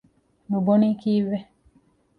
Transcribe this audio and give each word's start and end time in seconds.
ނުބޮނީ 0.49 0.89
ކީއްވެ؟ 1.01 1.37